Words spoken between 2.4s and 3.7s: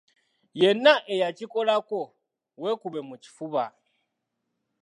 weekube mu kifuba.